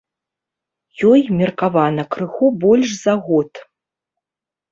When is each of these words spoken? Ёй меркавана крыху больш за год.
Ёй 1.11 1.21
меркавана 1.39 2.03
крыху 2.13 2.47
больш 2.63 2.89
за 3.03 3.13
год. 3.27 3.51